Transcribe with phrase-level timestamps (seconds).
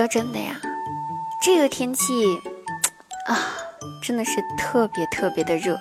[0.00, 0.58] 说真的呀，
[1.42, 2.40] 这个天气
[3.26, 3.36] 啊，
[4.02, 5.78] 真的是特别特别的热。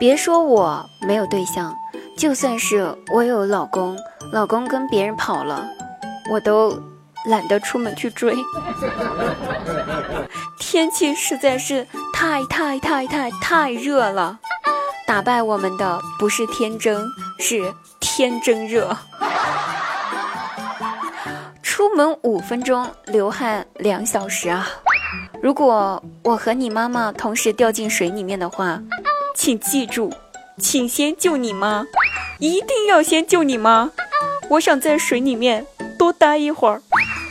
[0.00, 1.76] 别说我没有对象，
[2.16, 3.98] 就算是我有老公，
[4.32, 5.68] 老公跟别人跑了，
[6.30, 6.82] 我都
[7.26, 8.34] 懒得出门去追。
[10.58, 14.38] 天气实在是太太太太太热了，
[15.06, 17.04] 打败我们的不是天真，
[17.38, 18.96] 是天真热。
[21.92, 24.66] 出门五分钟，流汗两小时啊！
[25.42, 28.82] 如果我和你妈妈同时掉进水里面的话，
[29.36, 30.10] 请记住，
[30.56, 31.84] 请先救你妈，
[32.38, 33.90] 一定要先救你妈。
[34.48, 35.66] 我想在水里面
[35.98, 36.80] 多待一会儿，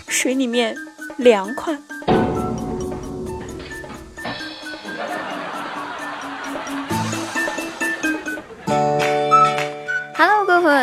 [0.08, 0.78] 水里面
[1.18, 1.76] 凉快。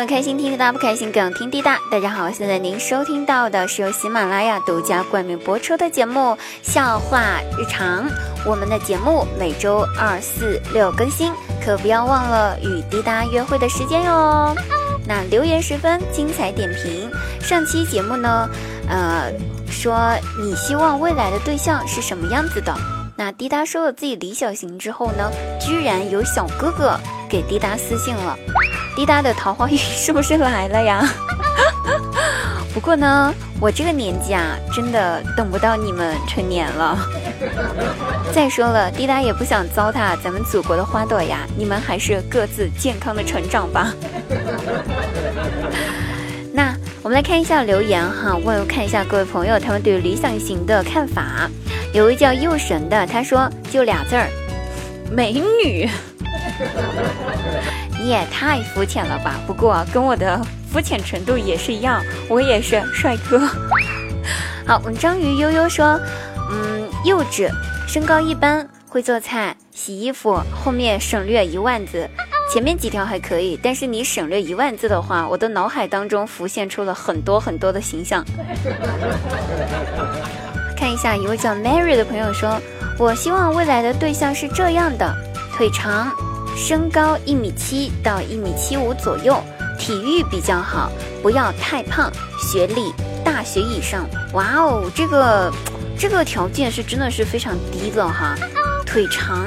[0.05, 1.77] 开心听滴答，不开心更听滴答。
[1.91, 6.19] 大家好，现在您收听到的是由喜马拉雅独家冠名播出的节目
[6.61, 8.07] 《笑话日常》。
[8.45, 14.55] 我们的节目每周二、四、六更新，可不要忘了与滴答约会的时间哟。
[15.07, 17.09] 那留言十分精彩点评，
[17.41, 18.49] 上期节目呢，
[18.87, 19.31] 呃，
[19.69, 22.73] 说你希望未来的对象是什么样子的？
[23.17, 26.97] 那滴答说了自己理想型之后呢，居然有小哥哥
[27.29, 28.37] 给滴答私信了。
[28.99, 31.01] 滴答的桃花运是不是来了呀？
[32.73, 36.99] 不过呢，我这个年纪啊，真的等不到你们成年了。
[38.35, 43.93] 再说了，滴答也不想糟蹋咱们祖国的花朵呀，你们还是各自健康的成长吧。
[46.51, 51.49] 那我们来看一下留言哈，问看一下各位朋友他们对理想型的看法。
[51.93, 54.27] 有位叫佑神的，他说就俩字儿，
[55.09, 55.89] 美女。
[57.99, 59.35] 你也太肤浅了吧！
[59.45, 63.39] 不过跟我的肤浅程度也是一样，我也是帅哥。
[64.65, 65.99] 好，我们章鱼悠悠说，
[66.51, 67.49] 嗯，幼稚，
[67.87, 72.09] 身高一般，会做菜、洗衣服，后面省略一万字，
[72.53, 78.23] 前面几条还可以，但是你省略一万字的话，我的脑海当中浮现出了很多很多的形象。
[80.77, 82.61] 看一下，一位叫 Mary 的朋友说，
[82.97, 85.13] 我希望未来的对象是这样的，
[85.57, 86.09] 腿长。
[86.55, 89.41] 身高一米七到一米七五左右，
[89.77, 92.93] 体育比较好，不要太胖，学历
[93.23, 94.05] 大学以上。
[94.33, 95.51] 哇哦，这个
[95.97, 98.35] 这个条件是真的是非常低的哈。
[98.85, 99.45] 腿长，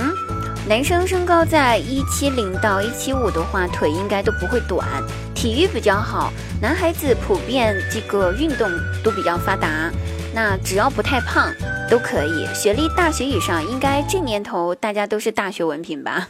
[0.69, 4.87] 男生身高在一七零到一七五的话，腿应该都不会短。
[5.35, 8.71] 体育比较好，男孩子普遍这个运动
[9.03, 9.91] 都比较发达，
[10.33, 11.53] 那只要不太胖
[11.91, 12.47] 都可以。
[12.55, 16.29] 学历大学以上，应该这年头大家都是大学文凭吧。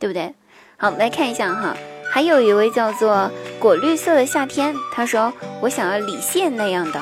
[0.00, 0.34] 对不对？
[0.78, 1.76] 好，我们来看一下哈，
[2.10, 5.30] 还有一位叫做果绿色的夏天，他说
[5.60, 6.98] 我想要李现那样的。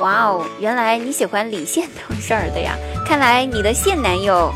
[0.00, 2.76] 哇哦，原来你喜欢李现等事儿的呀？
[3.06, 4.52] 看来你的现男友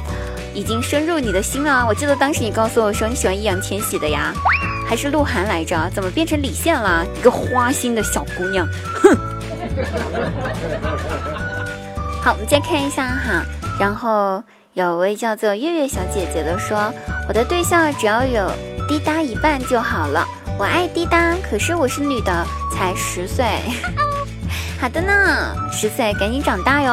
[0.52, 1.86] 已经深入你的心了。
[1.88, 4.34] 我记得当时你告诉我说你喜欢易烊千玺的呀，
[4.86, 5.90] 还是鹿晗来着？
[5.94, 7.06] 怎么变成李现了？
[7.18, 9.16] 一个花心的小姑娘，哼！
[12.22, 13.42] 好，我们再看一下哈，
[13.80, 14.42] 然后。
[14.74, 16.94] 有位叫做月月小姐姐的说
[17.28, 18.50] ：“我的对象只要有
[18.88, 20.26] 滴答一半就好了。
[20.58, 23.44] 我爱滴答，可是我是女的，才十岁。
[24.80, 26.90] 好的呢，十岁赶紧长大哟。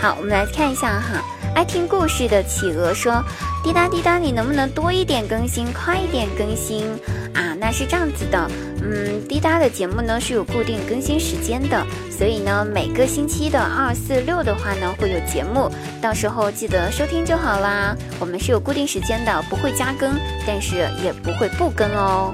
[0.00, 1.20] 好，我们来看一下哈。
[1.52, 3.20] 爱听故事的企鹅说：
[3.64, 6.86] 滴答滴答，你能不能多一点更新，快一点更新
[7.34, 7.56] 啊？
[7.58, 8.48] 那是这样子的。”
[8.90, 17.94] 嗯，滴答的节目呢是有固定更新时间的，所以呢每个星期的二四六的话呢会有节目，到时候记得收听就好啦。
[18.18, 20.14] 我们是有固定时间的，不会加更，
[20.46, 22.32] 但是也不会不更哦。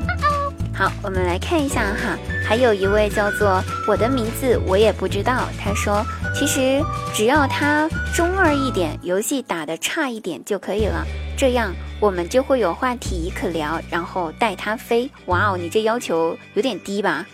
[0.72, 2.16] 好，我们来看一下哈，
[2.46, 6.04] 还有一位叫做我的名字我也不知道，他说
[6.34, 6.80] 其实
[7.12, 11.04] 只要他中二一点，游戏打得差一点就可以了，
[11.36, 11.72] 这样
[12.04, 15.10] 我们就会有话题可聊，然后带他飞。
[15.24, 17.24] 哇哦，你这要求有点低吧？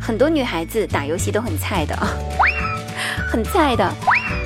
[0.00, 1.94] 很多女孩子打游戏都很菜的，
[3.30, 3.86] 很菜的。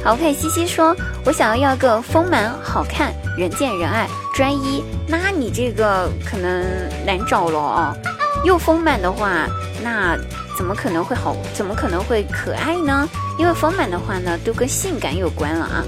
[0.05, 6.67] 好，看西西说，我想要要个丰满、好看、人见人爱、专一，那你这个可能
[7.06, 7.97] 难找了哦。
[8.44, 9.47] 又丰满的话，
[9.81, 10.19] 那
[10.56, 11.37] 怎么可能会好？
[11.55, 13.08] 怎么可能会可爱呢？
[13.38, 15.85] 因为丰满的话呢，都跟性感有关了啊，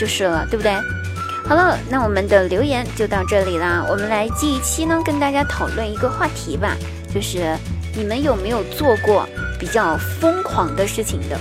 [0.00, 0.74] 就是了，对不对？
[1.50, 3.84] 好了，那我们的留言就到这里啦。
[3.90, 6.76] 我们来这一期呢，跟大家讨论一个话题吧，
[7.12, 7.56] 就是
[7.92, 11.36] 你们有没有做过比较疯狂的事情的？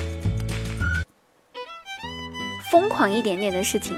[2.72, 3.96] 疯狂一点点的事情，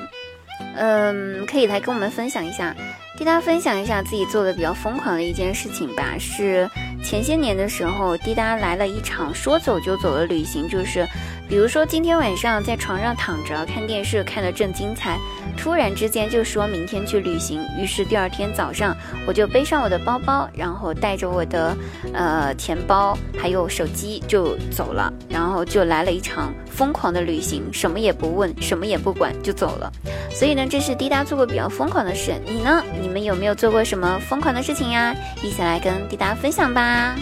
[0.75, 2.75] 嗯，可以来跟我们分享一下。
[3.17, 6.67] 滴答分享一下自己做的比较疯狂的一件事情吧，是
[7.03, 11.07] 前些年的时候，滴答来了一场说走就走的旅行，就是
[11.47, 15.19] 比如说今天晚上在床上躺着看电视，看得正精彩，
[15.61, 18.97] 突然之间就说明天去旅行，于是第二天早上
[19.27, 21.77] 我就背上我的包包，然后带着我的
[22.13, 29.91] 呃钱包还有手机就走了，然后就来了一场疯狂的旅行，什么也不问，什么也不管就走了。
[30.33, 32.83] 所以呢，这是滴答做过比较疯狂的事，你呢？
[32.99, 35.15] 你们有没有做过什么疯狂的事情呀？
[35.43, 37.15] 一起来跟滴答分享吧。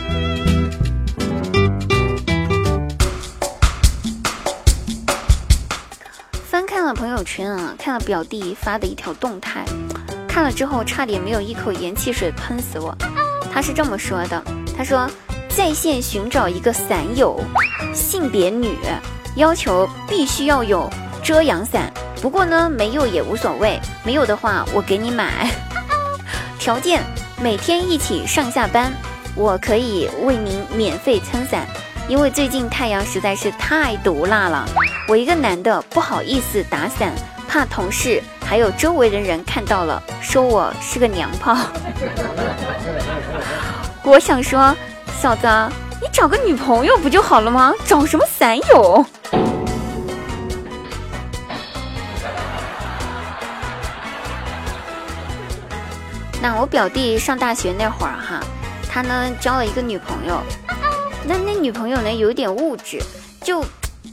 [6.89, 9.63] 了朋友圈啊，看了表弟发的一条动态，
[10.27, 12.95] 看了之后差点没有一口盐汽水喷死我。
[13.53, 14.43] 他是这么说的
[14.75, 15.07] ：“他说
[15.49, 17.39] 在线寻找一个伞友，
[17.93, 18.75] 性别女，
[19.35, 20.89] 要求必须要有
[21.23, 21.93] 遮阳伞。
[22.23, 25.47] 不过呢，没有也无所谓，没有的话我给你买。
[26.57, 27.03] 条件
[27.39, 28.91] 每天一起上下班，
[29.35, 31.67] 我可以为您免费撑伞。”
[32.09, 34.65] 因为最近太阳实在是太毒辣了，
[35.07, 37.13] 我一个男的不好意思打伞，
[37.47, 41.55] 怕同事还有周围的人看到了说我是个娘炮。
[44.03, 44.75] 我想说，
[45.21, 45.47] 嫂子，
[46.01, 47.71] 你找个女朋友不就好了吗？
[47.85, 49.05] 找什么伞友？
[56.41, 58.39] 那我表弟上大学那会儿哈，
[58.91, 60.41] 他呢交了一个女朋友。
[61.25, 62.99] 那那女朋友呢，有点物质，
[63.41, 63.63] 就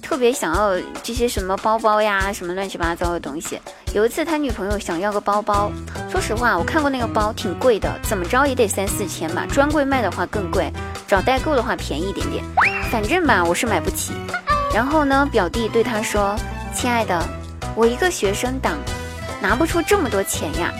[0.02, 3.58] 特别想要这些什么包包呀，什么乱七八糟的东西。
[3.94, 5.70] 有一次他女朋友想要个包包，
[6.10, 9.46] 说实话，我看过那个包挺贵的，怎么着也得三四千吧。
[9.48, 10.70] 专柜卖的话更贵，
[11.06, 12.44] 找代购的话便宜一点点。
[12.90, 14.12] 反正吧，我是买不起。
[14.74, 16.36] 然后呢，表弟对他说
[16.74, 17.22] ：“亲爱的，
[17.74, 18.74] 我一个学生党，
[19.40, 20.70] 拿不出这么多钱呀。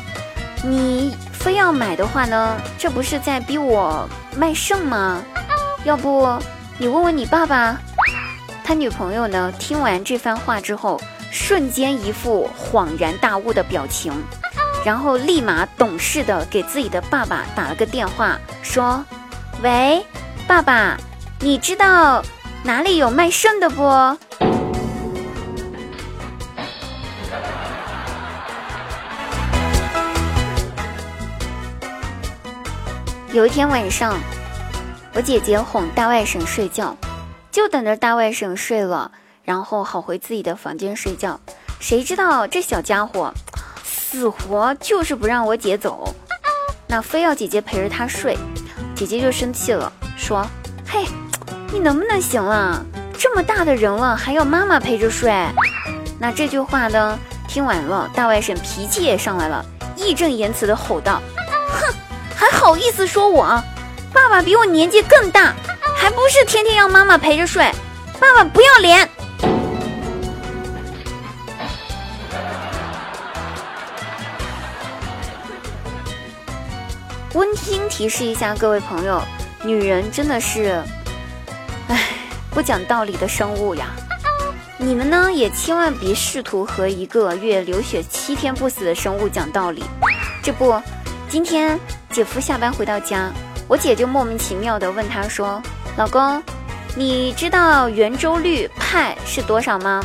[0.63, 4.07] 你非要买的话呢，这不是在逼我
[4.37, 5.23] 卖肾吗？”
[5.87, 6.29] 要不
[6.79, 7.79] 你问问你爸爸，
[8.65, 9.53] 他女朋友呢？
[9.57, 11.01] 听完这番话之后，
[11.31, 14.13] 瞬间一副恍然大悟的表情，
[14.85, 19.05] 然后立马懂事的给自己的爸爸打了个电话，说
[19.63, 20.05] ：“喂，
[20.49, 20.97] 爸爸，
[21.39, 22.21] 你知道
[22.65, 23.85] 哪里有卖肾的不？”
[33.33, 34.19] 有一天晚上。
[35.17, 36.95] 我姐姐哄大外甥睡觉，
[37.51, 39.11] 就等着大外甥睡了，
[39.45, 41.41] 然后好回自己的房间睡觉。
[41.81, 43.33] 谁知道这小家伙
[43.83, 46.15] 死活就是不让我姐走，
[46.87, 48.37] 那非要姐姐陪着他睡。
[48.95, 50.47] 姐姐就生气了，说
[50.87, 51.07] ：“嘿，
[51.73, 52.85] 你能不能行了？
[53.17, 55.33] 这么大的人了，还要妈妈陪着睡？”
[56.21, 59.65] 那这句话呢，听完了，大外甥脾气也上来了，
[59.97, 61.23] 义正言辞的吼道
[61.73, 61.95] ：“哼，
[62.37, 63.65] 还好意思说我？”
[64.17, 65.55] 爸爸比我年纪更大，
[65.95, 67.71] 还不是天天要妈妈陪着睡？
[68.19, 69.07] 爸爸不要脸！
[77.35, 79.23] 温馨提示一下各位朋友，
[79.63, 80.83] 女人真的是，
[81.89, 82.09] 唉，
[82.51, 83.89] 不讲道理的生物呀！
[84.79, 89.85] 你们呢，也千万别试图和一个月流血七天不死的生物讲道理。
[90.43, 90.83] 这不，
[91.29, 91.79] 今天
[92.11, 93.31] 姐夫下班回到家。
[93.69, 95.61] 我姐就莫名其妙的问他说
[95.99, 96.41] ：“老公，
[96.95, 100.01] 你知道圆周率派是多少吗？”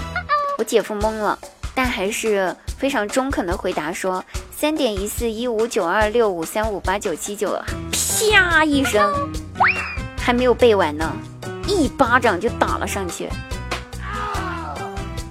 [0.57, 1.37] 我姐夫懵了，
[1.75, 7.55] 但还是非常中肯的回答说：“三点一四一五九二六五三五八九七九。”
[7.93, 9.13] 啪一声，
[10.19, 11.11] 还没有背完呢，
[11.67, 13.29] 一巴掌就打了上去。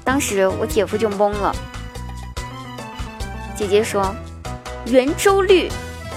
[0.05, 1.55] 当时我姐夫就懵了。
[3.57, 4.15] 姐姐说
[4.87, 5.69] ：“圆周率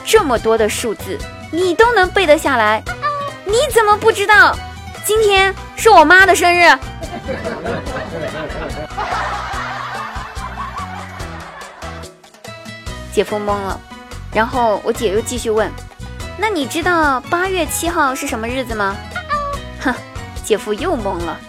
[0.06, 1.18] 这么多的数字。”
[1.54, 2.84] 你都能背得下来，
[3.46, 4.58] 你怎么不知道
[5.06, 6.64] 今天是我妈的生日？
[13.14, 13.80] 姐夫懵了，
[14.34, 15.72] 然后我姐又继续问
[16.40, 18.96] ：“那你知道八月七号是什么日子吗？”
[19.80, 19.94] 哼，
[20.44, 21.40] 姐夫又懵了。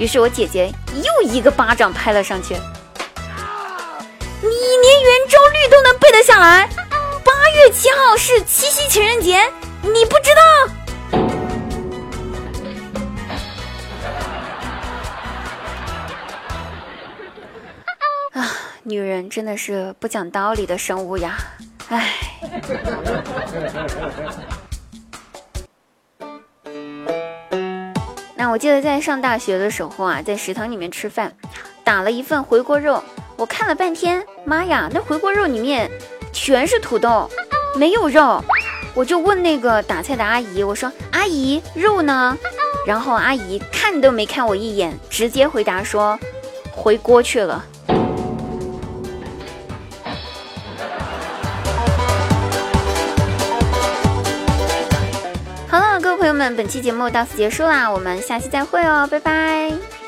[0.00, 2.54] 于是我姐姐又一个巴掌拍了上去。
[2.54, 2.60] 你
[4.50, 6.68] 连圆周率都能背得下来？
[7.54, 9.40] 月七号是七夕情人节，
[9.80, 10.42] 你不知道？
[18.32, 18.50] 啊，
[18.82, 21.38] 女人真的是不讲道理的生物呀！
[21.88, 22.12] 唉。
[28.34, 31.32] 那我记得在上大学的时候啊，在食堂里面吃饭，
[31.84, 33.02] 打了一份回锅肉，
[33.36, 35.88] 我看了半天，妈呀，那回锅肉里面。
[36.36, 37.30] 全是土豆，
[37.76, 38.42] 没有肉，
[38.94, 42.36] 我就问那个打菜的阿姨，我说：“阿姨，肉呢？”
[42.86, 46.18] 然后阿姨看都没看我一眼，直接回答说
[46.70, 47.64] ：“回锅去了。”
[55.68, 59.72] 好了，各位朋友们，本期节目到此结束啦，我们下期再会哦，拜拜。